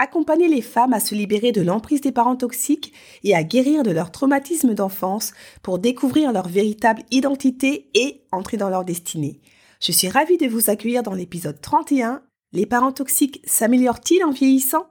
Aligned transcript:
Accompagner 0.00 0.48
les 0.48 0.60
femmes 0.60 0.92
à 0.92 0.98
se 0.98 1.14
libérer 1.14 1.52
de 1.52 1.60
l'emprise 1.60 2.00
des 2.00 2.10
parents 2.10 2.34
toxiques 2.34 2.92
et 3.22 3.34
à 3.34 3.44
guérir 3.44 3.84
de 3.84 3.92
leur 3.92 4.10
traumatisme 4.10 4.74
d'enfance 4.74 5.32
pour 5.62 5.78
découvrir 5.78 6.32
leur 6.32 6.48
véritable 6.48 7.02
identité 7.12 7.90
et 7.94 8.24
entrer 8.32 8.56
dans 8.56 8.70
leur 8.70 8.84
destinée. 8.84 9.40
Je 9.80 9.92
suis 9.92 10.08
ravie 10.08 10.36
de 10.36 10.48
vous 10.48 10.68
accueillir 10.68 11.04
dans 11.04 11.14
l'épisode 11.14 11.60
31. 11.60 12.22
Les 12.52 12.66
parents 12.66 12.92
toxiques 12.92 13.40
s'améliorent-ils 13.44 14.24
en 14.24 14.32
vieillissant? 14.32 14.86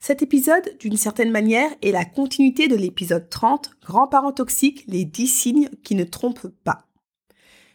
Cet 0.00 0.22
épisode, 0.22 0.76
d'une 0.80 0.96
certaine 0.96 1.30
manière, 1.30 1.70
est 1.82 1.92
la 1.92 2.06
continuité 2.06 2.68
de 2.68 2.74
l'épisode 2.74 3.28
30, 3.28 3.70
Grands-parents 3.82 4.32
toxiques, 4.32 4.84
les 4.88 5.04
10 5.04 5.26
signes 5.26 5.68
qui 5.84 5.94
ne 5.94 6.04
trompent 6.04 6.52
pas. 6.64 6.86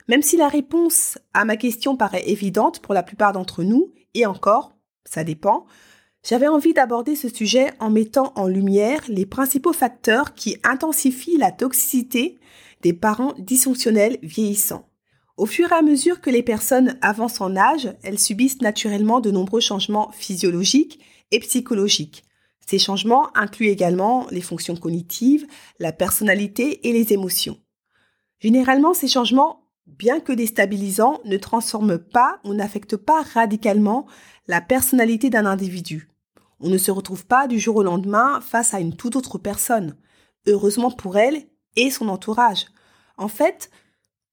Même 0.08 0.24
si 0.24 0.38
la 0.38 0.48
réponse 0.48 1.20
à 1.34 1.46
ma 1.46 1.56
question 1.56 1.96
paraît 1.96 2.28
évidente 2.28 2.80
pour 2.80 2.94
la 2.94 3.04
plupart 3.04 3.32
d'entre 3.32 3.64
nous, 3.64 3.94
et 4.14 4.26
encore, 4.26 4.76
ça 5.06 5.24
dépend, 5.24 5.68
j'avais 6.28 6.48
envie 6.48 6.74
d'aborder 6.74 7.16
ce 7.16 7.30
sujet 7.30 7.72
en 7.80 7.90
mettant 7.90 8.34
en 8.36 8.48
lumière 8.48 9.02
les 9.08 9.26
principaux 9.26 9.72
facteurs 9.72 10.34
qui 10.34 10.58
intensifient 10.66 11.38
la 11.38 11.54
toxicité 11.54 12.38
des 12.82 12.92
parents 12.92 13.34
dysfonctionnels 13.38 14.18
vieillissants. 14.22 14.90
Au 15.38 15.46
fur 15.46 15.72
et 15.72 15.76
à 15.76 15.82
mesure 15.82 16.20
que 16.20 16.30
les 16.30 16.44
personnes 16.44 16.98
avancent 17.02 17.40
en 17.40 17.56
âge, 17.56 17.94
elles 18.04 18.20
subissent 18.20 18.62
naturellement 18.62 19.22
de 19.22 19.32
nombreux 19.32 19.62
changements 19.62 20.12
physiologiques 20.12 21.00
et 21.32 21.40
psychologiques. 21.40 22.26
Ces 22.66 22.80
changements 22.80 23.30
incluent 23.38 23.70
également 23.70 24.28
les 24.30 24.42
fonctions 24.42 24.76
cognitives, 24.76 25.48
la 25.80 25.94
personnalité 25.94 26.90
et 26.90 26.92
les 26.92 27.14
émotions. 27.14 27.58
Généralement, 28.40 28.94
ces 28.94 29.08
changements, 29.08 29.62
bien 29.86 30.20
que 30.20 30.34
déstabilisants, 30.34 31.22
ne 31.24 31.38
transforment 31.38 32.00
pas 32.00 32.42
ou 32.44 32.54
n'affectent 32.54 32.98
pas 32.98 33.22
radicalement 33.22 34.06
la 34.48 34.60
personnalité 34.60 35.30
d'un 35.30 35.46
individu. 35.46 36.10
On 36.60 36.70
ne 36.70 36.78
se 36.78 36.92
retrouve 36.92 37.26
pas 37.26 37.48
du 37.48 37.60
jour 37.60 37.76
au 37.78 37.84
lendemain 37.84 38.42
face 38.42 38.74
à 38.74 38.80
une 38.80 38.96
toute 38.96 39.16
autre 39.16 39.38
personne, 39.38 39.96
heureusement 40.48 40.92
pour 40.92 41.18
elle 41.18 41.44
et 41.76 41.92
son 41.92 42.10
entourage. 42.10 42.66
En 43.18 43.28
fait, 43.28 43.70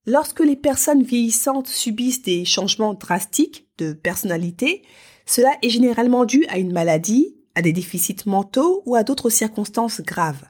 lorsque 0.05 0.39
les 0.39 0.55
personnes 0.55 1.03
vieillissantes 1.03 1.67
subissent 1.67 2.23
des 2.23 2.43
changements 2.45 2.95
drastiques 2.95 3.67
de 3.77 3.93
personnalité, 3.93 4.83
cela 5.25 5.51
est 5.61 5.69
généralement 5.69 6.25
dû 6.25 6.45
à 6.49 6.57
une 6.57 6.73
maladie, 6.73 7.37
à 7.53 7.61
des 7.61 7.73
déficits 7.73 8.25
mentaux 8.25 8.81
ou 8.85 8.95
à 8.95 9.03
d'autres 9.03 9.29
circonstances 9.29 10.01
graves. 10.01 10.43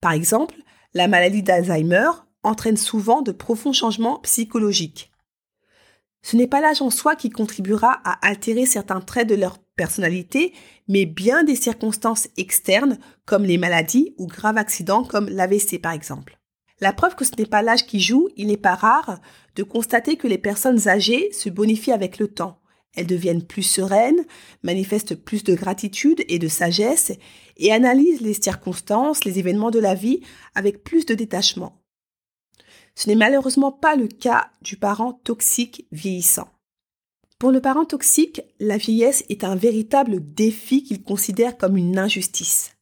Par 0.00 0.12
exemple, 0.12 0.56
la 0.94 1.08
maladie 1.08 1.42
d'Alzheimer 1.42 2.10
entraîne 2.42 2.76
souvent 2.76 3.22
de 3.22 3.32
profonds 3.32 3.72
changements 3.72 4.18
psychologiques. 4.20 5.11
Ce 6.22 6.36
n'est 6.36 6.46
pas 6.46 6.60
l'âge 6.60 6.82
en 6.82 6.90
soi 6.90 7.16
qui 7.16 7.30
contribuera 7.30 8.00
à 8.04 8.26
altérer 8.26 8.64
certains 8.64 9.00
traits 9.00 9.28
de 9.28 9.34
leur 9.34 9.58
personnalité, 9.76 10.52
mais 10.88 11.04
bien 11.04 11.44
des 11.44 11.56
circonstances 11.56 12.28
externes 12.36 12.98
comme 13.24 13.44
les 13.44 13.58
maladies 13.58 14.14
ou 14.18 14.26
graves 14.26 14.58
accidents 14.58 15.04
comme 15.04 15.28
l'AVC 15.28 15.80
par 15.80 15.92
exemple. 15.92 16.38
La 16.80 16.92
preuve 16.92 17.14
que 17.14 17.24
ce 17.24 17.32
n'est 17.38 17.46
pas 17.46 17.62
l'âge 17.62 17.86
qui 17.86 18.00
joue, 18.00 18.28
il 18.36 18.48
n'est 18.48 18.56
pas 18.56 18.74
rare 18.74 19.20
de 19.56 19.62
constater 19.62 20.16
que 20.16 20.26
les 20.28 20.38
personnes 20.38 20.88
âgées 20.88 21.30
se 21.32 21.48
bonifient 21.48 21.92
avec 21.92 22.18
le 22.18 22.28
temps. 22.28 22.60
Elles 22.94 23.06
deviennent 23.06 23.46
plus 23.46 23.62
sereines, 23.62 24.24
manifestent 24.62 25.14
plus 25.14 25.44
de 25.44 25.54
gratitude 25.54 26.24
et 26.28 26.38
de 26.38 26.48
sagesse 26.48 27.12
et 27.56 27.72
analysent 27.72 28.20
les 28.20 28.34
circonstances, 28.34 29.24
les 29.24 29.38
événements 29.38 29.70
de 29.70 29.78
la 29.78 29.94
vie 29.94 30.20
avec 30.54 30.84
plus 30.84 31.06
de 31.06 31.14
détachement. 31.14 31.81
Ce 32.94 33.08
n'est 33.08 33.16
malheureusement 33.16 33.72
pas 33.72 33.96
le 33.96 34.08
cas 34.08 34.50
du 34.60 34.76
parent 34.76 35.14
toxique 35.24 35.86
vieillissant. 35.92 36.48
Pour 37.38 37.50
le 37.50 37.60
parent 37.60 37.84
toxique, 37.84 38.42
la 38.60 38.76
vieillesse 38.76 39.24
est 39.28 39.42
un 39.42 39.56
véritable 39.56 40.20
défi 40.34 40.84
qu'il 40.84 41.02
considère 41.02 41.56
comme 41.58 41.76
une 41.76 41.98
injustice. 41.98 42.76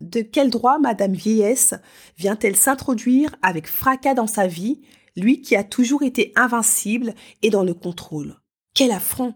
De 0.00 0.20
quel 0.20 0.50
droit 0.50 0.78
Madame 0.78 1.14
Vieillesse 1.14 1.74
vient-elle 2.16 2.54
s'introduire 2.54 3.34
avec 3.42 3.66
fracas 3.66 4.14
dans 4.14 4.28
sa 4.28 4.46
vie, 4.46 4.80
lui 5.16 5.42
qui 5.42 5.56
a 5.56 5.64
toujours 5.64 6.04
été 6.04 6.32
invincible 6.36 7.14
et 7.42 7.50
dans 7.50 7.64
le 7.64 7.74
contrôle? 7.74 8.36
Quel 8.74 8.92
affront 8.92 9.34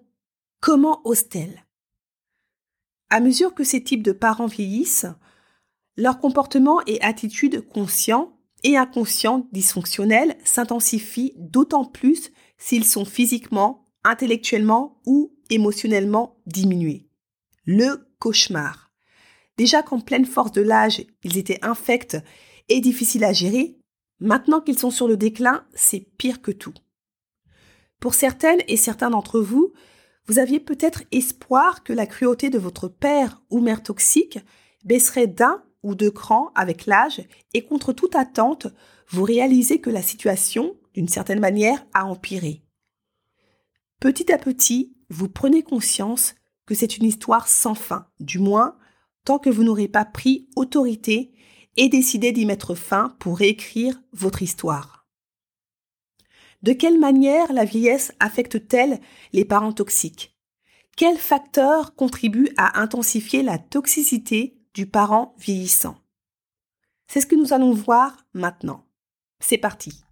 Comment 0.61 1.01
ose-t-elle? 1.05 1.65
À 3.11 3.19
mesure 3.19 3.55
que 3.55 3.65
ces 3.65 3.83
types 3.83 4.05
de 4.05 4.13
parents 4.13 4.47
vieillissent, 4.47 5.07
leur 5.97 6.21
comportement 6.21 6.81
et 6.87 7.01
attitude 7.03 7.67
conscients 7.67 8.39
et 8.65 8.77
inconscients 8.77 9.49
dysfonctionnels 9.53 10.37
s'intensifient 10.45 11.35
d'autant 11.37 11.85
plus 11.85 12.33
s'ils 12.59 12.85
sont 12.85 13.05
physiquement, 13.05 13.89
intellectuellement 14.05 15.01
ou 15.07 15.35
émotionnellement 15.51 16.37
diminués. 16.47 17.09
Le 17.65 18.09
cauchemar. 18.19 18.91
Déjà 19.57 19.83
qu'en 19.83 20.01
pleine 20.01 20.25
force 20.25 20.53
de 20.53 20.63
l'âge, 20.63 21.05
ils 21.25 21.39
étaient 21.39 21.65
infects 21.65 22.17
et 22.69 22.81
difficiles 22.81 23.25
à 23.25 23.33
gérer, 23.33 23.77
maintenant 24.21 24.61
qu'ils 24.61 24.79
sont 24.79 24.91
sur 24.91 25.09
le 25.09 25.17
déclin, 25.17 25.67
c'est 25.75 26.01
pire 26.17 26.41
que 26.41 26.53
tout. 26.53 26.75
Pour 28.01 28.15
certaines 28.15 28.63
et 28.69 28.77
certains 28.77 29.11
d'entre 29.11 29.41
vous, 29.41 29.73
vous 30.27 30.39
aviez 30.39 30.61
peut-être 30.61 31.03
espoir 31.11 31.83
que 31.83 31.93
la 31.93 32.07
cruauté 32.07 32.49
de 32.49 32.59
votre 32.59 32.89
père 32.89 33.43
ou 33.51 33.61
mère 33.61 33.83
toxique 33.83 34.39
baisserait 34.85 35.27
d'un 35.27 35.63
ou 35.83 35.95
deux 35.95 36.11
crans 36.11 36.51
avec 36.55 36.87
l'âge 36.87 37.23
et 37.55 37.65
contre 37.65 37.93
toute 37.93 38.15
attente, 38.15 38.67
vous 39.09 39.25
réalisez 39.25 39.81
que 39.81 39.91
la 39.91 40.03
situation, 40.03 40.77
d'une 40.95 41.09
certaine 41.09 41.41
manière, 41.41 41.85
a 41.95 42.05
empiré. 42.05 42.63
Petit 44.01 44.33
à 44.33 44.39
petit, 44.39 44.97
vous 45.11 45.29
prenez 45.29 45.63
conscience 45.63 46.35
que 46.67 46.75
c'est 46.75 46.97
une 46.97 47.05
histoire 47.05 47.49
sans 47.49 47.75
fin, 47.75 48.07
du 48.21 48.39
moins 48.39 48.77
tant 49.25 49.39
que 49.39 49.51
vous 49.51 49.63
n'aurez 49.63 49.89
pas 49.89 50.05
pris 50.05 50.49
autorité 50.57 51.33
et 51.77 51.89
décidé 51.89 52.33
d'y 52.33 52.45
mettre 52.45 52.75
fin 52.75 53.17
pour 53.19 53.39
réécrire 53.39 54.01
votre 54.13 54.43
histoire. 54.43 55.07
De 56.63 56.73
quelle 56.73 56.99
manière 56.99 57.53
la 57.53 57.65
vieillesse 57.65 58.13
affecte-t-elle 58.21 59.01
les 59.33 59.45
parents 59.45 59.73
toxiques? 59.73 60.37
Quels 60.97 61.19
facteurs 61.19 61.95
contribuent 61.95 62.53
à 62.57 62.81
intensifier 62.81 63.43
la 63.43 63.59
toxicité 63.59 64.62
du 64.75 64.87
parent 64.87 65.35
vieillissant 65.39 65.97
C'est 67.07 67.21
ce 67.21 67.27
que 67.27 67.37
nous 67.37 67.53
allons 67.53 67.73
voir 67.73 68.27
maintenant. 68.33 68.85
C'est 69.41 69.59
parti. 69.59 70.03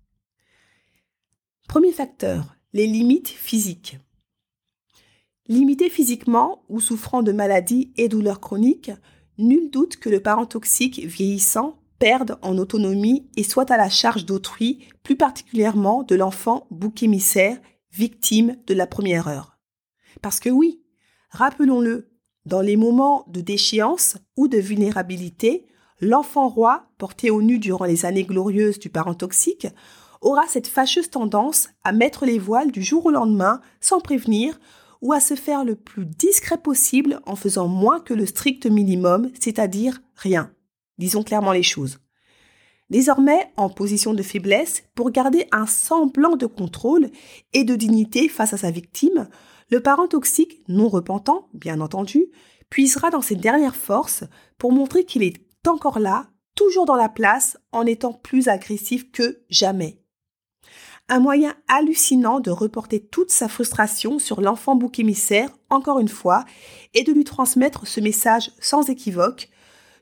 Premier 1.69 1.93
facteur, 1.93 2.57
les 2.73 2.87
limites 2.87 3.29
physiques. 3.29 3.99
Limité 5.47 5.89
physiquement 5.89 6.65
ou 6.69 6.81
souffrant 6.81 7.23
de 7.23 7.33
maladies 7.33 7.93
et 7.97 8.09
douleurs 8.09 8.41
chroniques, 8.41 8.93
nul 9.39 9.71
doute 9.71 9.97
que 9.97 10.09
le 10.09 10.21
parent 10.21 10.47
toxique 10.47 11.01
vieillissant 11.01 11.81
perde 11.99 12.39
en 12.43 12.57
autonomie 12.59 13.29
et 13.37 13.43
soit 13.45 13.71
à 13.71 13.77
la 13.77 13.89
charge 13.89 14.25
d'autrui, 14.25 14.87
plus 15.03 15.17
particulièrement 15.17 16.03
de 16.03 16.15
l'enfant 16.15 16.67
bouc 16.71 17.03
émissaire, 17.03 17.61
victime 17.93 18.57
de 18.67 18.75
la 18.75 18.87
première 18.87 19.29
heure. 19.29 19.59
Parce 20.23 20.41
que 20.41 20.51
oui, 20.51 20.83
rappelons-le, 21.31 22.10
dans 22.51 22.61
les 22.61 22.77
moments 22.77 23.25
de 23.29 23.41
déchéance 23.41 24.17
ou 24.37 24.49
de 24.49 24.59
vulnérabilité, 24.59 25.67
l'enfant 26.01 26.49
roi, 26.49 26.89
porté 26.99 27.31
au 27.31 27.43
nu 27.43 27.61
durant 27.61 27.85
les 27.85 28.05
années 28.05 28.25
glorieuses 28.25 28.81
du 28.81 28.91
parent 28.91 29.15
toxique, 29.15 29.69
aura 30.21 30.43
cette 30.49 30.67
fâcheuse 30.67 31.11
tendance 31.11 31.69
à 31.85 31.93
mettre 31.93 32.27
les 32.27 32.41
voiles 32.41 32.73
du 32.73 32.83
jour 32.83 33.07
au 33.07 33.11
lendemain 33.13 33.61
sans 33.81 34.01
prévenir 34.01 34.59
ou 35.01 35.13
à 35.13 35.21
se 35.21 35.35
faire 35.35 35.65
le 35.65 35.77
plus 35.77 36.05
discret 36.05 36.59
possible 36.59 37.21
en 37.25 37.37
faisant 37.37 37.69
moins 37.69 38.01
que 38.01 38.15
le 38.15 38.27
strict 38.27 38.67
minimum, 38.67 39.31
c'est-à-dire 39.39 40.03
rien. 40.17 40.51
Disons 40.99 41.23
clairement 41.23 41.53
les 41.53 41.63
choses. 41.63 42.01
Désormais 42.91 43.53
en 43.57 43.71
position 43.71 44.13
de 44.13 44.25
faiblesse, 44.25 44.83
pour 44.97 45.13
garder 45.13 45.47
un 45.53 45.67
semblant 45.67 46.35
de 46.35 46.47
contrôle 46.47 47.11
et 47.53 47.63
de 47.63 47.77
dignité 47.77 48.29
face 48.29 48.53
à 48.53 48.57
sa 48.57 48.73
victime, 48.73 49.29
le 49.71 49.81
parent 49.81 50.09
toxique, 50.09 50.63
non 50.69 50.89
repentant, 50.89 51.49
bien 51.55 51.81
entendu, 51.81 52.27
puisera 52.69 53.11
dans 53.11 53.23
ses 53.23 53.37
dernières 53.37 53.77
forces 53.77 54.25
pour 54.59 54.73
montrer 54.73 55.05
qu'il 55.05 55.23
est 55.23 55.37
encore 55.67 55.99
là, 55.99 56.27
toujours 56.55 56.87
dans 56.87 56.97
la 56.97 57.09
place, 57.09 57.57
en 57.73 57.87
étant 57.87 58.13
plus 58.13 58.49
agressif 58.49 59.11
que 59.13 59.43
jamais 59.49 60.01
un 61.11 61.19
moyen 61.19 61.57
hallucinant 61.67 62.39
de 62.39 62.53
reporter 62.53 63.01
toute 63.01 63.33
sa 63.33 63.49
frustration 63.49 64.21
sur 64.21 64.41
l'enfant 64.41 64.77
bouc 64.77 65.01
émissaire, 65.01 65.51
encore 65.69 65.99
une 65.99 66.09
fois, 66.09 66.45
et 66.95 67.03
de 67.03 67.13
lui 67.13 67.25
transmettre 67.25 67.87
ce 67.87 68.01
message 68.01 68.53
sans 68.61 68.89
équivoque. 68.89 69.51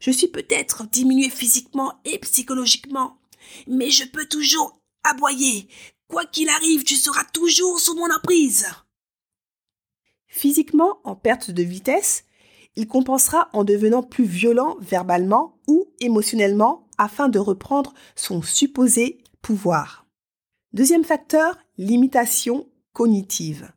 Je 0.01 0.11
suis 0.11 0.29
peut-être 0.29 0.87
diminué 0.87 1.31
physiquement 1.31 1.95
et 2.05 2.19
psychologiquement, 2.19 3.19
mais 3.67 3.91
je 3.91 4.05
peux 4.05 4.27
toujours 4.27 4.79
aboyer. 5.03 5.69
Quoi 6.09 6.27
qu'il 6.27 6.51
arrive, 6.51 6.85
tu 6.85 6.95
seras 6.95 7.25
toujours 7.33 7.81
sous 7.81 7.97
mon 7.97 8.15
emprise. 8.15 8.67
Physiquement 10.29 11.01
en 11.05 11.17
perte 11.17 11.51
de 11.51 11.63
vitesse, 11.63 12.25
il 12.77 12.87
compensera 12.87 13.49
en 13.53 13.65
devenant 13.65 14.03
plus 14.03 14.25
violent 14.25 14.77
verbalement 14.81 15.59
ou 15.67 15.87
émotionnellement 16.01 16.87
afin 16.99 17.29
de 17.29 17.39
reprendre 17.39 17.95
son 18.15 18.43
supposé 18.43 19.19
pouvoir. 19.43 20.07
Deuxième 20.73 21.05
facteur, 21.05 21.59
limitation 21.79 22.69
cognitive. 22.93 23.73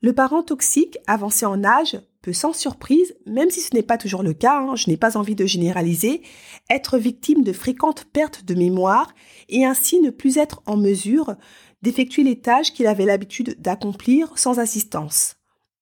Le 0.00 0.12
parent 0.12 0.42
toxique 0.42 0.98
avancé 1.06 1.46
en 1.46 1.62
âge 1.64 2.00
peut 2.22 2.32
sans 2.32 2.52
surprise, 2.52 3.14
même 3.26 3.50
si 3.50 3.60
ce 3.60 3.74
n'est 3.74 3.82
pas 3.82 3.98
toujours 3.98 4.22
le 4.22 4.32
cas, 4.32 4.60
hein, 4.60 4.76
je 4.76 4.88
n'ai 4.88 4.96
pas 4.96 5.16
envie 5.16 5.34
de 5.34 5.46
généraliser, 5.46 6.22
être 6.70 6.98
victime 6.98 7.42
de 7.42 7.52
fréquentes 7.52 8.04
pertes 8.12 8.44
de 8.44 8.54
mémoire 8.54 9.12
et 9.48 9.64
ainsi 9.64 10.00
ne 10.00 10.10
plus 10.10 10.38
être 10.38 10.62
en 10.66 10.76
mesure 10.76 11.34
d'effectuer 11.82 12.22
les 12.22 12.40
tâches 12.40 12.72
qu'il 12.72 12.86
avait 12.86 13.04
l'habitude 13.04 13.60
d'accomplir 13.60 14.38
sans 14.38 14.58
assistance. 14.58 15.36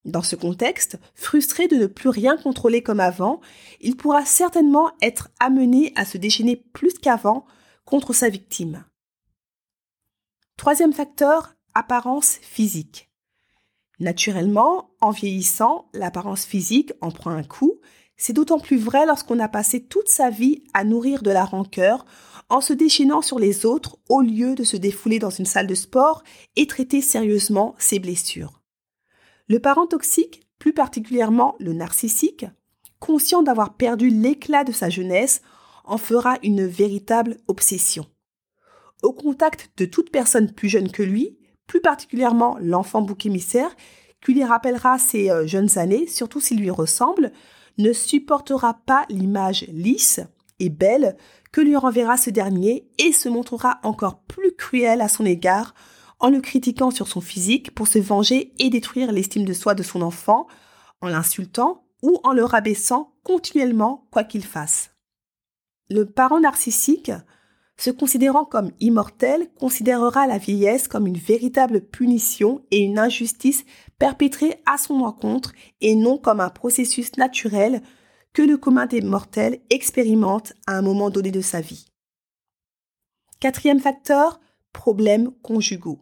Dans 0.04 0.22
ce 0.22 0.34
contexte, 0.34 0.98
frustré 1.14 1.68
de 1.68 1.76
ne 1.76 1.86
plus 1.86 2.08
rien 2.08 2.36
contrôler 2.36 2.82
comme 2.82 3.00
avant, 3.00 3.40
il 3.80 3.96
pourra 3.96 4.24
certainement 4.24 4.90
être 5.02 5.28
amené 5.40 5.92
à 5.94 6.04
se 6.04 6.16
déchaîner 6.16 6.56
plus 6.56 6.94
qu'avant 6.94 7.44
contre 7.84 8.14
sa 8.14 8.30
victime. 8.30 8.84
Troisième 10.56 10.92
facteur, 10.92 11.54
apparence 11.74 12.38
physique. 12.40 13.10
Naturellement, 13.98 14.90
en 15.02 15.10
vieillissant, 15.10 15.88
l'apparence 15.92 16.46
physique 16.46 16.92
en 17.02 17.10
prend 17.10 17.30
un 17.30 17.42
coup. 17.42 17.80
C'est 18.16 18.32
d'autant 18.32 18.58
plus 18.58 18.78
vrai 18.78 19.04
lorsqu'on 19.04 19.38
a 19.38 19.48
passé 19.48 19.82
toute 19.82 20.08
sa 20.08 20.30
vie 20.30 20.64
à 20.72 20.84
nourrir 20.84 21.22
de 21.22 21.30
la 21.30 21.44
rancœur 21.44 22.06
en 22.48 22.62
se 22.62 22.72
déchaînant 22.72 23.22
sur 23.22 23.38
les 23.38 23.66
autres 23.66 23.98
au 24.08 24.22
lieu 24.22 24.54
de 24.54 24.64
se 24.64 24.76
défouler 24.76 25.18
dans 25.18 25.30
une 25.30 25.46
salle 25.46 25.66
de 25.66 25.74
sport 25.74 26.22
et 26.56 26.66
traiter 26.66 27.02
sérieusement 27.02 27.74
ses 27.78 27.98
blessures. 27.98 28.59
Le 29.50 29.58
parent 29.58 29.88
toxique, 29.88 30.42
plus 30.60 30.72
particulièrement 30.72 31.56
le 31.58 31.72
narcissique, 31.72 32.46
conscient 33.00 33.42
d'avoir 33.42 33.74
perdu 33.74 34.08
l'éclat 34.08 34.62
de 34.62 34.70
sa 34.70 34.88
jeunesse, 34.88 35.42
en 35.84 35.98
fera 35.98 36.38
une 36.44 36.64
véritable 36.64 37.36
obsession. 37.48 38.06
Au 39.02 39.12
contact 39.12 39.72
de 39.76 39.86
toute 39.86 40.12
personne 40.12 40.52
plus 40.52 40.68
jeune 40.68 40.92
que 40.92 41.02
lui, 41.02 41.36
plus 41.66 41.80
particulièrement 41.80 42.58
l'enfant 42.60 43.02
bouc 43.02 43.26
émissaire, 43.26 43.74
qui 44.24 44.34
lui 44.34 44.44
rappellera 44.44 45.00
ses 45.00 45.32
euh, 45.32 45.48
jeunes 45.48 45.78
années, 45.78 46.06
surtout 46.06 46.38
s'il 46.38 46.60
lui 46.60 46.70
ressemble, 46.70 47.32
ne 47.76 47.92
supportera 47.92 48.74
pas 48.86 49.04
l'image 49.08 49.66
lisse 49.66 50.20
et 50.60 50.68
belle 50.68 51.16
que 51.50 51.60
lui 51.60 51.74
renverra 51.74 52.16
ce 52.16 52.30
dernier 52.30 52.88
et 52.98 53.10
se 53.10 53.28
montrera 53.28 53.80
encore 53.82 54.20
plus 54.20 54.52
cruel 54.52 55.00
à 55.00 55.08
son 55.08 55.26
égard 55.26 55.74
en 56.20 56.28
le 56.28 56.40
critiquant 56.40 56.90
sur 56.90 57.08
son 57.08 57.20
physique 57.20 57.74
pour 57.74 57.88
se 57.88 57.98
venger 57.98 58.52
et 58.58 58.70
détruire 58.70 59.10
l'estime 59.10 59.44
de 59.44 59.52
soi 59.52 59.74
de 59.74 59.82
son 59.82 60.02
enfant, 60.02 60.46
en 61.00 61.08
l'insultant 61.08 61.84
ou 62.02 62.20
en 62.24 62.32
le 62.32 62.44
rabaissant 62.44 63.14
continuellement 63.24 64.06
quoi 64.10 64.24
qu'il 64.24 64.44
fasse. 64.44 64.90
Le 65.88 66.06
parent 66.06 66.40
narcissique, 66.40 67.10
se 67.76 67.90
considérant 67.90 68.44
comme 68.44 68.72
immortel, 68.80 69.48
considérera 69.58 70.26
la 70.26 70.38
vieillesse 70.38 70.86
comme 70.86 71.06
une 71.06 71.16
véritable 71.16 71.80
punition 71.80 72.62
et 72.70 72.80
une 72.80 72.98
injustice 72.98 73.64
perpétrée 73.98 74.62
à 74.66 74.76
son 74.76 75.00
encontre 75.00 75.52
et 75.80 75.94
non 75.94 76.18
comme 76.18 76.40
un 76.40 76.50
processus 76.50 77.16
naturel 77.16 77.82
que 78.32 78.42
le 78.42 78.58
commun 78.58 78.86
des 78.86 79.00
mortels 79.00 79.60
expérimente 79.70 80.52
à 80.66 80.76
un 80.76 80.82
moment 80.82 81.10
donné 81.10 81.30
de 81.30 81.40
sa 81.40 81.60
vie. 81.60 81.86
Quatrième 83.40 83.80
facteur, 83.80 84.40
problèmes 84.72 85.32
conjugaux. 85.42 85.98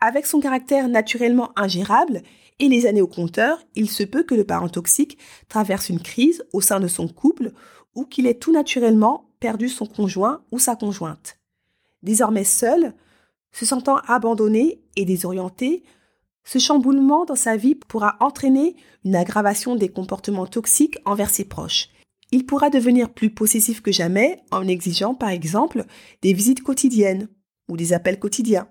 Avec 0.00 0.26
son 0.26 0.40
caractère 0.40 0.88
naturellement 0.88 1.52
ingérable 1.56 2.22
et 2.58 2.68
les 2.68 2.86
années 2.86 3.02
au 3.02 3.06
compteur, 3.06 3.62
il 3.74 3.90
se 3.90 4.02
peut 4.02 4.22
que 4.22 4.34
le 4.34 4.44
parent 4.44 4.68
toxique 4.68 5.18
traverse 5.48 5.88
une 5.88 6.00
crise 6.00 6.44
au 6.52 6.60
sein 6.60 6.80
de 6.80 6.88
son 6.88 7.08
couple 7.08 7.52
ou 7.94 8.04
qu'il 8.04 8.26
ait 8.26 8.34
tout 8.34 8.52
naturellement 8.52 9.30
perdu 9.40 9.68
son 9.68 9.86
conjoint 9.86 10.42
ou 10.52 10.58
sa 10.58 10.76
conjointe. 10.76 11.38
Désormais 12.02 12.44
seul, 12.44 12.94
se 13.52 13.64
sentant 13.64 13.96
abandonné 14.06 14.82
et 14.96 15.06
désorienté, 15.06 15.82
ce 16.44 16.58
chamboulement 16.58 17.24
dans 17.24 17.36
sa 17.36 17.56
vie 17.56 17.74
pourra 17.74 18.16
entraîner 18.20 18.76
une 19.04 19.16
aggravation 19.16 19.76
des 19.76 19.88
comportements 19.88 20.46
toxiques 20.46 20.98
envers 21.04 21.30
ses 21.30 21.44
proches. 21.44 21.88
Il 22.32 22.44
pourra 22.44 22.70
devenir 22.70 23.12
plus 23.12 23.30
possessif 23.30 23.80
que 23.80 23.92
jamais 23.92 24.42
en 24.50 24.68
exigeant 24.68 25.14
par 25.14 25.30
exemple 25.30 25.84
des 26.22 26.34
visites 26.34 26.62
quotidiennes 26.62 27.28
ou 27.68 27.76
des 27.76 27.92
appels 27.92 28.18
quotidiens. 28.18 28.68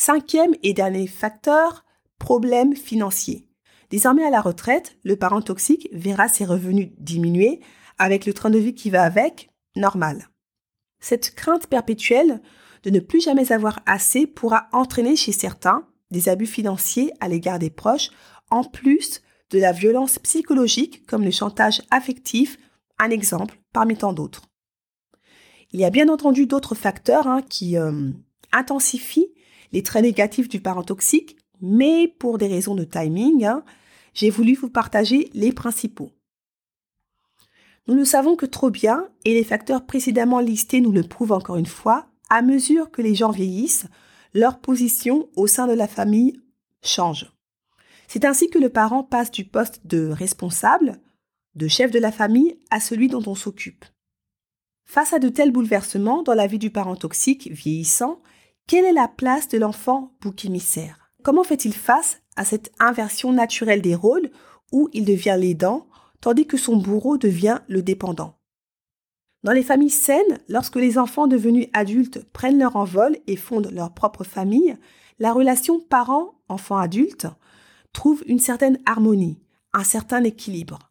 Cinquième 0.00 0.54
et 0.62 0.74
dernier 0.74 1.08
facteur, 1.08 1.84
problème 2.20 2.76
financier. 2.76 3.48
Désormais 3.90 4.24
à 4.24 4.30
la 4.30 4.40
retraite, 4.40 4.96
le 5.02 5.16
parent 5.16 5.42
toxique 5.42 5.88
verra 5.90 6.28
ses 6.28 6.44
revenus 6.44 6.90
diminuer 6.98 7.58
avec 7.98 8.24
le 8.24 8.32
train 8.32 8.50
de 8.50 8.60
vie 8.60 8.76
qui 8.76 8.90
va 8.90 9.02
avec, 9.02 9.50
normal. 9.74 10.28
Cette 11.00 11.34
crainte 11.34 11.66
perpétuelle 11.66 12.40
de 12.84 12.90
ne 12.90 13.00
plus 13.00 13.20
jamais 13.20 13.50
avoir 13.50 13.80
assez 13.86 14.28
pourra 14.28 14.68
entraîner 14.70 15.16
chez 15.16 15.32
certains 15.32 15.84
des 16.12 16.28
abus 16.28 16.46
financiers 16.46 17.12
à 17.18 17.26
l'égard 17.26 17.58
des 17.58 17.68
proches, 17.68 18.10
en 18.50 18.62
plus 18.62 19.20
de 19.50 19.58
la 19.58 19.72
violence 19.72 20.20
psychologique 20.20 21.06
comme 21.06 21.24
le 21.24 21.32
chantage 21.32 21.82
affectif, 21.90 22.56
un 23.00 23.10
exemple 23.10 23.58
parmi 23.72 23.96
tant 23.96 24.12
d'autres. 24.12 24.42
Il 25.72 25.80
y 25.80 25.84
a 25.84 25.90
bien 25.90 26.08
entendu 26.08 26.46
d'autres 26.46 26.76
facteurs 26.76 27.26
hein, 27.26 27.42
qui 27.42 27.76
euh, 27.76 28.12
intensifient 28.52 29.32
les 29.72 29.82
traits 29.82 30.02
négatifs 30.02 30.48
du 30.48 30.60
parent 30.60 30.82
toxique, 30.82 31.36
mais 31.60 32.08
pour 32.18 32.38
des 32.38 32.48
raisons 32.48 32.74
de 32.74 32.84
timing, 32.84 33.44
hein, 33.44 33.64
j'ai 34.14 34.30
voulu 34.30 34.54
vous 34.54 34.70
partager 34.70 35.30
les 35.34 35.52
principaux. 35.52 36.10
Nous 37.86 37.94
ne 37.94 38.04
savons 38.04 38.36
que 38.36 38.46
trop 38.46 38.70
bien, 38.70 39.08
et 39.24 39.34
les 39.34 39.44
facteurs 39.44 39.86
précédemment 39.86 40.40
listés 40.40 40.80
nous 40.80 40.92
le 40.92 41.02
prouvent 41.02 41.32
encore 41.32 41.56
une 41.56 41.66
fois, 41.66 42.06
à 42.28 42.42
mesure 42.42 42.90
que 42.90 43.02
les 43.02 43.14
gens 43.14 43.30
vieillissent, 43.30 43.86
leur 44.34 44.60
position 44.60 45.28
au 45.36 45.46
sein 45.46 45.66
de 45.66 45.72
la 45.72 45.88
famille 45.88 46.38
change. 46.82 47.32
C'est 48.06 48.24
ainsi 48.24 48.50
que 48.50 48.58
le 48.58 48.68
parent 48.68 49.02
passe 49.02 49.30
du 49.30 49.44
poste 49.44 49.86
de 49.86 50.08
responsable, 50.08 51.00
de 51.54 51.68
chef 51.68 51.90
de 51.90 51.98
la 51.98 52.12
famille, 52.12 52.58
à 52.70 52.80
celui 52.80 53.08
dont 53.08 53.22
on 53.26 53.34
s'occupe. 53.34 53.84
Face 54.84 55.12
à 55.12 55.18
de 55.18 55.28
tels 55.28 55.52
bouleversements 55.52 56.22
dans 56.22 56.34
la 56.34 56.46
vie 56.46 56.58
du 56.58 56.70
parent 56.70 56.96
toxique 56.96 57.50
vieillissant, 57.50 58.22
quelle 58.68 58.84
est 58.84 58.92
la 58.92 59.08
place 59.08 59.48
de 59.48 59.56
l'enfant 59.56 60.12
bouc 60.20 60.44
émissaire? 60.44 61.10
Comment 61.24 61.42
fait-il 61.42 61.72
face 61.72 62.20
à 62.36 62.44
cette 62.44 62.70
inversion 62.78 63.32
naturelle 63.32 63.80
des 63.80 63.94
rôles 63.94 64.30
où 64.72 64.90
il 64.92 65.06
devient 65.06 65.36
l'aidant 65.40 65.88
tandis 66.20 66.46
que 66.46 66.58
son 66.58 66.76
bourreau 66.76 67.16
devient 67.16 67.60
le 67.66 67.82
dépendant? 67.82 68.34
Dans 69.42 69.52
les 69.52 69.62
familles 69.62 69.88
saines, 69.88 70.38
lorsque 70.48 70.76
les 70.76 70.98
enfants 70.98 71.26
devenus 71.26 71.68
adultes 71.72 72.22
prennent 72.34 72.58
leur 72.58 72.76
envol 72.76 73.16
et 73.26 73.36
fondent 73.36 73.70
leur 73.72 73.94
propre 73.94 74.22
famille, 74.22 74.76
la 75.18 75.32
relation 75.32 75.80
parent-enfant-adulte 75.80 77.26
trouve 77.94 78.22
une 78.26 78.38
certaine 78.38 78.78
harmonie, 78.84 79.40
un 79.72 79.84
certain 79.84 80.22
équilibre. 80.24 80.90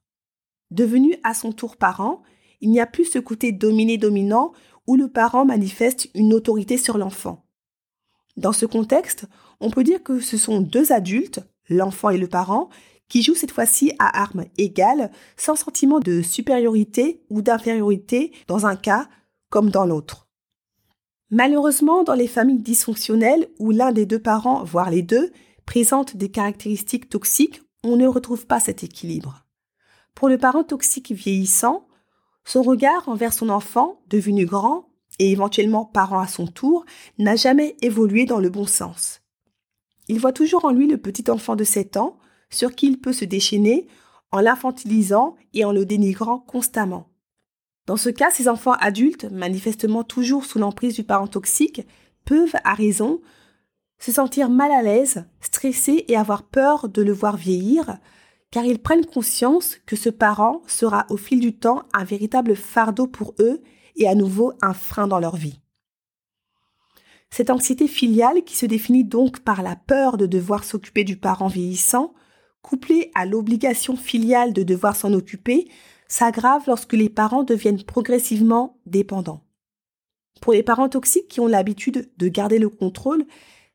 Devenu 0.71 1.15
à 1.23 1.35
son 1.35 1.51
tour 1.51 1.77
parent, 1.77 2.23
il 2.59 2.71
n'y 2.71 2.79
a 2.79 2.87
plus 2.87 3.05
ce 3.05 3.19
côté 3.19 3.51
dominé-dominant 3.51 4.51
où 4.87 4.95
le 4.95 5.09
parent 5.09 5.45
manifeste 5.45 6.09
une 6.15 6.33
autorité 6.33 6.77
sur 6.77 6.97
l'enfant. 6.97 7.46
Dans 8.37 8.53
ce 8.53 8.65
contexte, 8.65 9.25
on 9.59 9.71
peut 9.71 9.83
dire 9.83 10.03
que 10.03 10.19
ce 10.19 10.37
sont 10.37 10.61
deux 10.61 10.91
adultes, 10.91 11.39
l'enfant 11.69 12.11
et 12.11 12.17
le 12.17 12.27
parent, 12.27 12.69
qui 13.09 13.23
jouent 13.23 13.35
cette 13.35 13.51
fois-ci 13.51 13.93
à 13.99 14.21
armes 14.21 14.45
égales, 14.57 15.11
sans 15.37 15.55
sentiment 15.55 15.99
de 15.99 16.21
supériorité 16.21 17.23
ou 17.29 17.41
d'infériorité 17.41 18.31
dans 18.47 18.65
un 18.65 18.75
cas 18.75 19.07
comme 19.49 19.71
dans 19.71 19.85
l'autre. 19.85 20.27
Malheureusement, 21.29 22.03
dans 22.03 22.13
les 22.13 22.27
familles 22.27 22.61
dysfonctionnelles 22.61 23.49
où 23.59 23.71
l'un 23.71 23.91
des 23.91 24.05
deux 24.05 24.19
parents, 24.19 24.63
voire 24.63 24.89
les 24.89 25.01
deux, 25.01 25.31
présentent 25.65 26.15
des 26.15 26.29
caractéristiques 26.29 27.09
toxiques, 27.09 27.61
on 27.83 27.97
ne 27.97 28.07
retrouve 28.07 28.45
pas 28.45 28.59
cet 28.59 28.83
équilibre. 28.83 29.45
Pour 30.15 30.29
le 30.29 30.37
parent 30.37 30.63
toxique 30.63 31.11
vieillissant, 31.11 31.87
son 32.45 32.61
regard 32.61 33.09
envers 33.09 33.33
son 33.33 33.49
enfant, 33.49 34.01
devenu 34.07 34.45
grand, 34.45 34.89
et 35.19 35.31
éventuellement 35.31 35.85
parent 35.85 36.19
à 36.19 36.27
son 36.27 36.47
tour, 36.47 36.85
n'a 37.17 37.35
jamais 37.35 37.75
évolué 37.81 38.25
dans 38.25 38.39
le 38.39 38.49
bon 38.49 38.65
sens. 38.65 39.21
Il 40.07 40.19
voit 40.19 40.33
toujours 40.33 40.65
en 40.65 40.71
lui 40.71 40.87
le 40.87 40.97
petit 40.97 41.29
enfant 41.29 41.55
de 41.55 41.63
7 41.63 41.97
ans, 41.97 42.17
sur 42.49 42.75
qui 42.75 42.87
il 42.87 42.99
peut 42.99 43.13
se 43.13 43.25
déchaîner 43.25 43.87
en 44.31 44.39
l'infantilisant 44.39 45.35
et 45.53 45.65
en 45.65 45.71
le 45.71 45.85
dénigrant 45.85 46.39
constamment. 46.39 47.09
Dans 47.85 47.97
ce 47.97 48.09
cas, 48.09 48.31
ces 48.31 48.49
enfants 48.49 48.73
adultes, 48.73 49.25
manifestement 49.31 50.03
toujours 50.03 50.45
sous 50.45 50.59
l'emprise 50.59 50.95
du 50.95 51.03
parent 51.03 51.27
toxique, 51.27 51.87
peuvent, 52.25 52.55
à 52.63 52.73
raison, 52.73 53.21
se 53.99 54.11
sentir 54.11 54.49
mal 54.49 54.71
à 54.71 54.83
l'aise, 54.83 55.25
stressés 55.39 56.05
et 56.07 56.17
avoir 56.17 56.43
peur 56.43 56.89
de 56.89 57.01
le 57.01 57.13
voir 57.13 57.37
vieillir, 57.37 57.97
car 58.51 58.65
ils 58.65 58.79
prennent 58.79 59.05
conscience 59.05 59.77
que 59.85 59.95
ce 59.95 60.09
parent 60.09 60.61
sera 60.67 61.05
au 61.09 61.17
fil 61.17 61.39
du 61.39 61.57
temps 61.57 61.83
un 61.93 62.03
véritable 62.03 62.55
fardeau 62.55 63.07
pour 63.07 63.33
eux 63.39 63.61
et 63.97 64.07
à 64.07 64.15
nouveau 64.15 64.53
un 64.61 64.73
frein 64.73 65.07
dans 65.07 65.19
leur 65.19 65.35
vie. 65.35 65.59
Cette 67.29 67.49
anxiété 67.49 67.87
filiale, 67.87 68.43
qui 68.43 68.55
se 68.55 68.65
définit 68.65 69.03
donc 69.03 69.39
par 69.41 69.61
la 69.61 69.75
peur 69.75 70.17
de 70.17 70.25
devoir 70.25 70.63
s'occuper 70.63 71.03
du 71.03 71.17
parent 71.17 71.47
vieillissant, 71.47 72.13
couplée 72.61 73.11
à 73.15 73.25
l'obligation 73.25 73.95
filiale 73.95 74.53
de 74.53 74.63
devoir 74.63 74.95
s'en 74.95 75.13
occuper, 75.13 75.67
s'aggrave 76.07 76.63
lorsque 76.67 76.93
les 76.93 77.09
parents 77.09 77.43
deviennent 77.43 77.83
progressivement 77.83 78.79
dépendants. 78.85 79.43
Pour 80.41 80.53
les 80.53 80.63
parents 80.63 80.89
toxiques 80.89 81.27
qui 81.27 81.39
ont 81.39 81.47
l'habitude 81.47 82.09
de 82.17 82.27
garder 82.27 82.59
le 82.59 82.69
contrôle, 82.69 83.25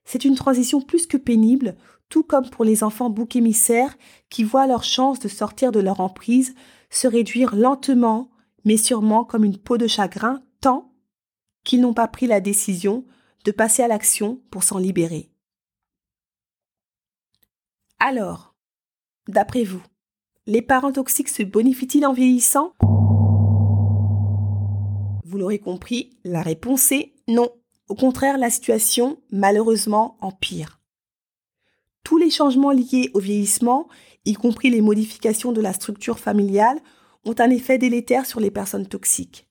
c'est 0.05 0.25
une 0.25 0.35
transition 0.35 0.81
plus 0.81 1.07
que 1.07 1.17
pénible, 1.17 1.77
tout 2.09 2.23
comme 2.23 2.49
pour 2.51 2.65
les 2.65 2.85
enfants 2.85 3.11
bouc 3.11 3.37
émissaires 3.37 3.97
qui 4.29 4.45
voient 4.45 4.67
leur 4.67 4.85
chance 4.85 5.19
de 5.19 5.29
sortir 5.29 5.73
de 5.73 5.81
leur 5.81 6.01
emprise 6.01 6.55
se 6.91 7.09
réduire 7.09 7.57
lentement, 7.57 8.31
mais 8.65 8.77
sûrement 8.77 9.25
comme 9.25 9.45
une 9.45 9.59
peau 9.59 9.79
de 9.79 9.87
chagrin, 9.87 10.43
tant 10.61 10.93
qu'ils 11.65 11.81
n'ont 11.81 11.95
pas 11.95 12.09
pris 12.09 12.27
la 12.27 12.41
décision 12.41 13.05
de 13.45 13.51
passer 13.51 13.83
à 13.83 13.89
l'action 13.89 14.41
pour 14.51 14.63
s'en 14.63 14.79
libérer. 14.79 15.31
Alors, 17.99 18.55
d'après 19.29 19.65
vous, 19.65 19.83
les 20.47 20.63
parents 20.63 20.93
toxiques 20.93 21.29
se 21.29 21.43
bonifient-ils 21.43 22.05
en 22.05 22.13
vieillissant? 22.13 22.73
Vous 25.25 25.39
l'aurez 25.39 25.61
compris, 25.61 26.19
la 26.25 26.43
réponse 26.43 26.91
est 26.93 27.15
non. 27.29 27.49
Au 27.89 27.95
contraire, 27.95 28.39
la 28.39 28.51
situation, 28.51 29.23
malheureusement, 29.31 30.17
empire. 30.21 30.81
Tous 32.05 32.19
les 32.19 32.31
changements 32.31 32.73
liés 32.73 33.11
au 33.15 33.21
vieillissement, 33.21 33.89
y 34.25 34.35
compris 34.35 34.71
les 34.71 34.81
modifications 34.81 35.53
de 35.53 35.61
la 35.61 35.73
structure 35.73 36.19
familiale, 36.19 36.81
ont 37.25 37.35
un 37.39 37.51
effet 37.51 37.79
délétère 37.79 38.27
sur 38.27 38.41
les 38.41 38.51
personnes 38.51 38.87
toxiques. 38.87 39.49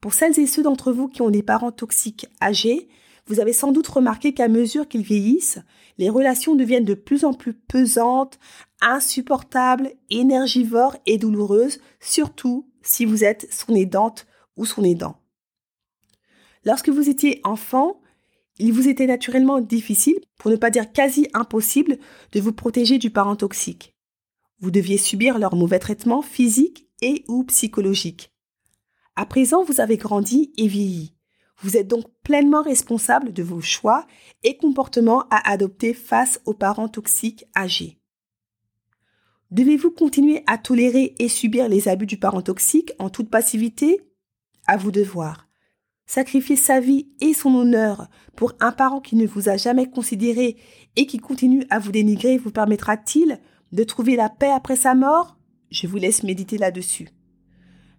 Pour 0.00 0.12
celles 0.12 0.38
et 0.38 0.46
ceux 0.46 0.62
d'entre 0.62 0.92
vous 0.92 1.08
qui 1.08 1.22
ont 1.22 1.30
des 1.30 1.42
parents 1.42 1.72
toxiques 1.72 2.26
âgés, 2.42 2.88
vous 3.26 3.40
avez 3.40 3.54
sans 3.54 3.72
doute 3.72 3.88
remarqué 3.88 4.34
qu'à 4.34 4.48
mesure 4.48 4.86
qu'ils 4.86 5.02
vieillissent, 5.02 5.60
les 5.96 6.10
relations 6.10 6.54
deviennent 6.54 6.84
de 6.84 6.94
plus 6.94 7.24
en 7.24 7.32
plus 7.32 7.54
pesantes, 7.54 8.38
insupportables, 8.82 9.92
énergivores 10.10 10.96
et 11.06 11.16
douloureuses, 11.16 11.80
surtout 12.00 12.68
si 12.82 13.04
vous 13.06 13.24
êtes 13.24 13.50
son 13.50 13.74
aidante 13.74 14.26
ou 14.56 14.66
son 14.66 14.84
aidant. 14.84 15.16
Lorsque 16.64 16.90
vous 16.90 17.08
étiez 17.08 17.40
enfant, 17.44 18.00
il 18.58 18.72
vous 18.72 18.88
était 18.88 19.06
naturellement 19.06 19.60
difficile, 19.60 20.18
pour 20.38 20.50
ne 20.50 20.56
pas 20.56 20.70
dire 20.70 20.92
quasi 20.92 21.28
impossible, 21.32 21.98
de 22.32 22.40
vous 22.40 22.52
protéger 22.52 22.98
du 22.98 23.10
parent 23.10 23.36
toxique. 23.36 23.93
Vous 24.60 24.70
deviez 24.70 24.98
subir 24.98 25.38
leur 25.38 25.56
mauvais 25.56 25.78
traitement 25.78 26.22
physique 26.22 26.88
et 27.02 27.24
ou 27.28 27.44
psychologique. 27.44 28.32
À 29.16 29.26
présent, 29.26 29.64
vous 29.64 29.80
avez 29.80 29.96
grandi 29.96 30.52
et 30.56 30.66
vieilli. 30.66 31.14
Vous 31.60 31.76
êtes 31.76 31.88
donc 31.88 32.04
pleinement 32.22 32.62
responsable 32.62 33.32
de 33.32 33.42
vos 33.42 33.60
choix 33.60 34.06
et 34.42 34.56
comportements 34.56 35.24
à 35.30 35.50
adopter 35.50 35.94
face 35.94 36.40
aux 36.46 36.54
parents 36.54 36.88
toxiques 36.88 37.46
âgés. 37.56 37.98
Devez-vous 39.50 39.90
continuer 39.92 40.42
à 40.46 40.58
tolérer 40.58 41.14
et 41.18 41.28
subir 41.28 41.68
les 41.68 41.88
abus 41.88 42.06
du 42.06 42.18
parent 42.18 42.42
toxique 42.42 42.92
en 42.98 43.08
toute 43.08 43.30
passivité? 43.30 44.00
À 44.66 44.76
vous 44.76 44.90
de 44.90 45.02
voir. 45.02 45.46
Sacrifier 46.06 46.56
sa 46.56 46.80
vie 46.80 47.08
et 47.20 47.34
son 47.34 47.54
honneur 47.54 48.08
pour 48.36 48.54
un 48.60 48.72
parent 48.72 49.00
qui 49.00 49.16
ne 49.16 49.26
vous 49.26 49.48
a 49.48 49.56
jamais 49.56 49.88
considéré 49.88 50.56
et 50.96 51.06
qui 51.06 51.18
continue 51.18 51.64
à 51.70 51.78
vous 51.78 51.92
dénigrer 51.92 52.36
vous 52.36 52.50
permettra-t-il 52.50 53.40
de 53.74 53.84
trouver 53.84 54.16
la 54.16 54.30
paix 54.30 54.50
après 54.50 54.76
sa 54.76 54.94
mort? 54.94 55.36
Je 55.70 55.86
vous 55.86 55.96
laisse 55.96 56.22
méditer 56.22 56.56
là-dessus. 56.58 57.08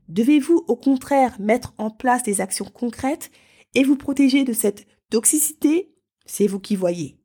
Devez-vous 0.08 0.64
au 0.68 0.76
contraire 0.76 1.36
mettre 1.40 1.74
en 1.78 1.90
place 1.90 2.24
des 2.24 2.42
actions 2.42 2.66
concrètes 2.66 3.30
et 3.74 3.84
vous 3.84 3.98
protéger 3.98 4.46
de 4.46 4.54
cette 4.54 4.88
toxicité? 5.10 5.94
C'est 6.26 6.48
vous 6.48 6.60
qui 6.60 6.76
voyez. 6.76 7.20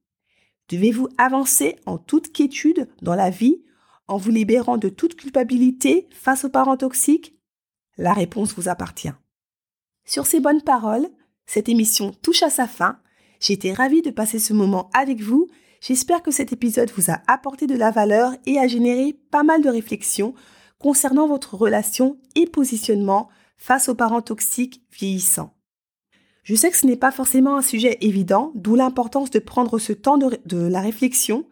Devez-vous 0.68 1.08
avancer 1.16 1.76
en 1.86 1.96
toute 1.96 2.32
quiétude 2.32 2.88
dans 3.02 3.14
la 3.14 3.30
vie 3.30 3.62
en 4.08 4.16
vous 4.16 4.30
libérant 4.30 4.76
de 4.76 4.88
toute 4.88 5.14
culpabilité 5.14 6.08
face 6.10 6.44
aux 6.44 6.50
parents 6.50 6.76
toxiques? 6.76 7.36
La 7.96 8.12
réponse 8.12 8.54
vous 8.54 8.68
appartient. 8.68 9.12
Sur 10.04 10.26
ces 10.26 10.40
bonnes 10.40 10.62
paroles, 10.62 11.08
cette 11.46 11.68
émission 11.68 12.12
touche 12.22 12.42
à 12.42 12.50
sa 12.50 12.66
fin. 12.66 12.98
Été 13.48 13.72
ravie 13.72 14.02
de 14.02 14.10
passer 14.10 14.38
ce 14.38 14.52
moment 14.52 14.90
avec 14.92 15.20
vous. 15.20 15.48
J'espère 15.80 16.22
que 16.22 16.30
cet 16.30 16.52
épisode 16.52 16.90
vous 16.94 17.10
a 17.10 17.22
apporté 17.26 17.66
de 17.66 17.74
la 17.74 17.90
valeur 17.90 18.32
et 18.44 18.58
a 18.58 18.66
généré 18.66 19.18
pas 19.30 19.42
mal 19.42 19.62
de 19.62 19.70
réflexions 19.70 20.34
concernant 20.78 21.26
votre 21.26 21.54
relation 21.54 22.18
et 22.34 22.46
positionnement 22.46 23.28
face 23.56 23.88
aux 23.88 23.94
parents 23.94 24.22
toxiques 24.22 24.82
vieillissants. 24.92 25.54
Je 26.42 26.54
sais 26.54 26.70
que 26.70 26.76
ce 26.76 26.86
n'est 26.86 26.96
pas 26.96 27.12
forcément 27.12 27.56
un 27.56 27.62
sujet 27.62 27.96
évident, 28.00 28.52
d'où 28.54 28.74
l'importance 28.74 29.30
de 29.30 29.38
prendre 29.38 29.78
ce 29.78 29.92
temps 29.92 30.18
de, 30.18 30.56
la 30.56 30.80
réflexion, 30.80 31.46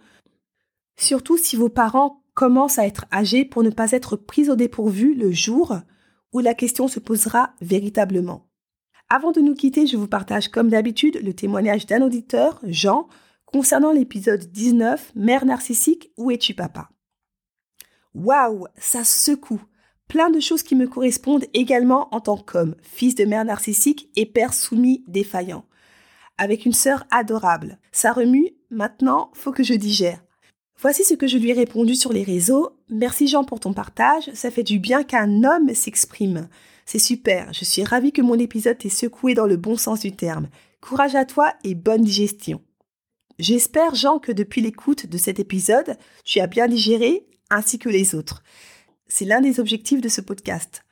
surtout 0.99 1.37
si 1.37 1.57
vos 1.57 1.69
parents 1.69 2.23
commencent 2.35 2.79
à 2.79 2.87
être 2.87 3.07
âgés 3.13 3.45
pour 3.45 3.63
ne 3.63 3.71
pas 3.71 3.93
être 3.93 4.17
pris 4.17 4.51
au 4.51 4.57
dépourvu 4.57 5.15
le 5.15 5.33
jour 5.33 5.77
où 6.33 6.41
la 6.41 6.55
question 6.55 6.89
se 6.89 7.01
posera 7.01 7.55
véritablement. 7.61 8.47
Avant 9.09 9.33
de 9.33 9.41
nous 9.41 9.55
quitter, 9.55 9.87
je 9.87 9.97
vous 9.97 10.09
partage 10.09 10.49
comme 10.49 10.69
d'habitude 10.69 11.21
le 11.23 11.33
témoignage 11.33 11.87
d'un 11.87 12.03
auditeur, 12.03 12.61
Jean, 12.65 13.09
concernant 13.53 13.93
l'épisode 13.93 14.45
19, 14.51 15.13
Mère 15.15 15.47
narcissique, 15.47 16.11
où 16.17 16.31
es-tu 16.31 16.55
papa? 16.55 16.91
Waouh, 18.15 18.67
ça 18.77 19.05
secoue. 19.05 19.63
Plein 20.07 20.31
de 20.31 20.41
choses 20.41 20.63
qui 20.63 20.75
me 20.75 20.87
correspondent 20.87 21.45
également 21.55 22.13
en 22.15 22.21
tant 22.21 22.37
qu'homme, 22.37 22.75
fils 22.81 23.15
de 23.15 23.25
mère 23.25 23.45
narcissique 23.45 24.11
et 24.17 24.27
père 24.27 24.55
soumis 24.55 25.05
défaillant. 25.07 25.65
Avec 26.39 26.65
une 26.67 26.73
sœur 26.73 27.05
adorable. 27.11 27.79
Ça 27.93 28.13
remue, 28.13 28.51
maintenant, 28.71 29.31
faut 29.35 29.53
que 29.53 29.63
je 29.63 29.75
digère. 29.75 30.23
Voici 30.81 31.03
ce 31.05 31.15
que 31.15 31.27
je 31.27 31.37
lui 31.37 31.51
ai 31.51 31.55
répondu 31.55 31.95
sur 31.95 32.13
les 32.13 32.23
réseaux. 32.23 32.71
Merci 32.89 33.29
Jean 33.29 33.45
pour 33.45 33.61
ton 33.61 33.73
partage, 33.73 34.31
ça 34.33 34.51
fait 34.51 34.63
du 34.63 34.79
bien 34.79 35.03
qu'un 35.03 35.43
homme 35.45 35.75
s'exprime. 35.75 36.49
C'est 36.87 36.99
super, 36.99 37.53
je 37.53 37.65
suis 37.65 37.85
ravie 37.85 38.13
que 38.13 38.23
mon 38.23 38.39
épisode 38.39 38.79
t'ait 38.79 38.89
secoué 38.89 39.35
dans 39.35 39.47
le 39.47 39.57
bon 39.57 39.77
sens 39.77 40.01
du 40.01 40.13
terme. 40.13 40.49
Courage 40.81 41.17
à 41.17 41.25
toi 41.25 41.53
et 41.65 41.75
bonne 41.75 42.03
digestion. 42.03 42.63
J'espère 43.39 43.95
Jean 43.95 44.19
que 44.19 44.33
depuis 44.33 44.61
l'écoute 44.61 45.07
de 45.07 45.17
cet 45.17 45.39
épisode, 45.39 45.97
tu 46.25 46.41
as 46.41 46.49
bien 46.49 46.67
digéré, 46.67 47.25
ainsi 47.51 47.79
que 47.79 47.89
les 47.89 48.17
autres. 48.17 48.43
C'est 49.07 49.25
l'un 49.25 49.41
des 49.41 49.61
objectifs 49.61 50.01
de 50.01 50.09
ce 50.09 50.21
podcast. 50.21 50.83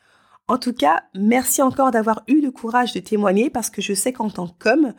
En 0.46 0.56
tout 0.56 0.72
cas, 0.72 1.02
merci 1.14 1.60
encore 1.60 1.90
d'avoir 1.90 2.22
eu 2.28 2.40
le 2.40 2.52
courage 2.52 2.92
de 2.92 3.00
témoigner 3.00 3.50
parce 3.50 3.68
que 3.68 3.82
je 3.82 3.94
sais 3.94 4.12
qu'en 4.12 4.30
tant 4.30 4.46
qu'homme, 4.46 4.94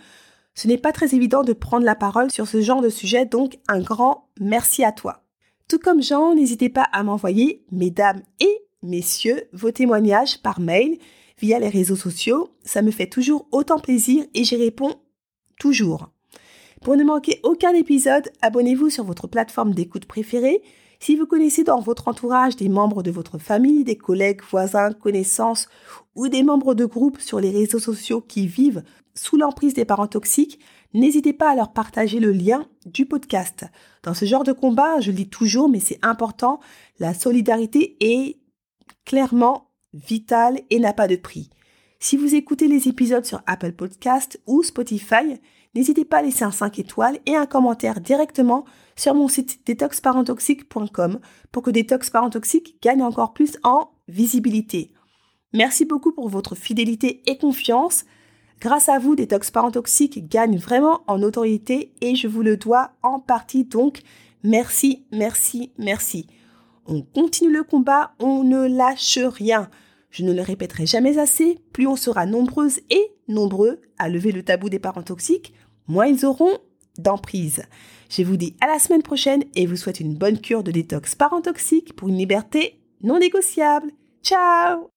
ce 0.55 0.67
n'est 0.67 0.77
pas 0.77 0.91
très 0.91 1.15
évident 1.15 1.43
de 1.43 1.53
prendre 1.53 1.85
la 1.85 1.95
parole 1.95 2.31
sur 2.31 2.47
ce 2.47 2.59
genre 2.59 2.81
de 2.81 2.89
sujet, 2.89 3.25
donc 3.25 3.57
un 3.69 3.79
grand 3.79 4.27
merci 4.41 4.83
à 4.83 4.91
toi. 4.91 5.23
Tout 5.69 5.79
comme 5.79 6.03
Jean, 6.03 6.35
n'hésitez 6.35 6.67
pas 6.67 6.87
à 6.91 7.03
m'envoyer, 7.03 7.63
mesdames 7.71 8.23
et 8.41 8.57
messieurs, 8.83 9.47
vos 9.53 9.71
témoignages 9.71 10.41
par 10.41 10.59
mail, 10.59 10.97
via 11.39 11.59
les 11.59 11.69
réseaux 11.69 11.95
sociaux. 11.95 12.49
Ça 12.65 12.81
me 12.81 12.91
fait 12.91 13.07
toujours 13.07 13.47
autant 13.53 13.79
plaisir 13.79 14.25
et 14.33 14.43
j'y 14.43 14.57
réponds 14.57 14.95
toujours. 15.57 16.09
Pour 16.81 16.95
ne 16.95 17.03
manquer 17.03 17.39
aucun 17.43 17.73
épisode, 17.73 18.31
abonnez-vous 18.41 18.89
sur 18.89 19.03
votre 19.03 19.27
plateforme 19.27 19.73
d'écoute 19.73 20.05
préférée 20.05 20.61
si 20.99 21.15
vous 21.15 21.27
connaissez 21.27 21.63
dans 21.63 21.79
votre 21.79 22.07
entourage 22.07 22.55
des 22.55 22.69
membres 22.69 23.03
de 23.03 23.11
votre 23.11 23.37
famille, 23.37 23.83
des 23.83 23.97
collègues, 23.97 24.41
voisins, 24.49 24.93
connaissances 24.93 25.67
ou 26.15 26.27
des 26.27 26.41
membres 26.41 26.73
de 26.73 26.85
groupes 26.85 27.19
sur 27.19 27.39
les 27.39 27.51
réseaux 27.51 27.79
sociaux 27.79 28.21
qui 28.21 28.47
vivent 28.47 28.83
sous 29.13 29.37
l'emprise 29.37 29.73
des 29.73 29.85
parents 29.85 30.07
toxiques, 30.07 30.59
n'hésitez 30.93 31.33
pas 31.33 31.51
à 31.51 31.55
leur 31.55 31.71
partager 31.71 32.19
le 32.19 32.31
lien 32.31 32.65
du 32.85 33.05
podcast. 33.05 33.65
Dans 34.03 34.13
ce 34.13 34.25
genre 34.25 34.43
de 34.43 34.53
combat, 34.53 34.99
je 34.99 35.11
le 35.11 35.17
dis 35.17 35.29
toujours, 35.29 35.69
mais 35.69 35.79
c'est 35.79 35.99
important, 36.03 36.59
la 36.99 37.13
solidarité 37.13 37.97
est 37.99 38.37
clairement 39.05 39.71
vitale 39.93 40.61
et 40.69 40.79
n'a 40.79 40.93
pas 40.93 41.07
de 41.07 41.15
prix. 41.15 41.49
Si 41.99 42.17
vous 42.17 42.35
écoutez 42.35 42.67
les 42.67 42.87
épisodes 42.87 43.25
sur 43.25 43.41
Apple 43.47 43.71
Podcast 43.71 44.39
ou 44.45 44.61
Spotify, 44.61 45.39
n'hésitez 45.77 46.05
pas 46.05 46.17
à 46.17 46.21
laisser 46.23 46.43
un 46.43 46.51
5 46.51 46.79
étoiles 46.79 47.19
et 47.27 47.35
un 47.35 47.45
commentaire 47.45 48.01
directement 48.01 48.65
sur 48.95 49.13
mon 49.13 49.27
site 49.27 49.59
detoxparentoxique.com 49.67 51.19
pour 51.51 51.61
que 51.61 51.69
Détox 51.69 52.09
Parent 52.09 52.31
Toxique 52.31 52.81
gagne 52.81 53.03
encore 53.03 53.33
plus 53.33 53.59
en 53.63 53.91
visibilité. 54.07 54.91
Merci 55.53 55.85
beaucoup 55.85 56.11
pour 56.11 56.29
votre 56.29 56.55
fidélité 56.55 57.21
et 57.27 57.37
confiance. 57.37 58.05
Grâce 58.59 58.89
à 58.89 58.97
vous, 58.97 59.15
Détox 59.15 59.51
Parent 59.51 59.69
Toxique 59.69 60.27
gagne 60.27 60.57
vraiment 60.57 61.01
en 61.05 61.21
autorité 61.21 61.93
et 62.01 62.15
je 62.15 62.27
vous 62.27 62.41
le 62.41 62.57
dois 62.57 62.93
en 63.03 63.19
partie 63.19 63.63
donc. 63.63 64.01
Merci, 64.43 65.05
merci, 65.11 65.73
merci. 65.77 66.25
On 66.87 67.03
continue 67.03 67.53
le 67.53 67.63
combat, 67.63 68.13
on 68.19 68.43
ne 68.43 68.67
lâche 68.67 69.19
rien. 69.19 69.69
Je 70.09 70.23
ne 70.23 70.33
le 70.33 70.41
répéterai 70.41 70.87
jamais 70.87 71.19
assez, 71.19 71.59
plus 71.71 71.85
on 71.85 71.95
sera 71.95 72.25
nombreuses 72.25 72.79
et 72.89 73.11
nombreux 73.27 73.81
à 73.99 74.09
lever 74.09 74.31
le 74.31 74.41
tabou 74.41 74.69
des 74.69 74.79
parents 74.79 75.03
toxiques, 75.03 75.53
moins 75.87 76.07
ils 76.07 76.25
auront 76.25 76.57
d'emprise. 76.97 77.63
Je 78.09 78.23
vous 78.23 78.37
dis 78.37 78.55
à 78.61 78.67
la 78.67 78.79
semaine 78.79 79.03
prochaine 79.03 79.43
et 79.55 79.65
vous 79.65 79.75
souhaite 79.75 79.99
une 79.99 80.15
bonne 80.15 80.39
cure 80.39 80.63
de 80.63 80.71
détox 80.71 81.15
parent 81.15 81.41
toxique 81.41 81.95
pour 81.95 82.09
une 82.09 82.17
liberté 82.17 82.79
non 83.03 83.19
négociable. 83.19 83.91
Ciao. 84.23 84.89